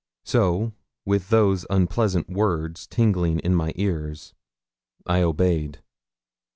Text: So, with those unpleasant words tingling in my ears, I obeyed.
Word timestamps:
So, 0.23 0.73
with 1.05 1.29
those 1.29 1.67
unpleasant 1.69 2.27
words 2.27 2.87
tingling 2.87 3.37
in 3.41 3.53
my 3.53 3.71
ears, 3.75 4.33
I 5.05 5.21
obeyed. 5.21 5.83